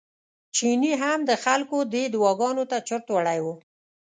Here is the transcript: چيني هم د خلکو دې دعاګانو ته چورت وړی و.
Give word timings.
چيني 0.55 0.93
هم 1.01 1.19
د 1.29 1.31
خلکو 1.43 1.77
دې 1.93 2.03
دعاګانو 2.13 2.63
ته 2.71 2.77
چورت 2.87 3.05
وړی 3.11 3.39
و. 3.45 3.47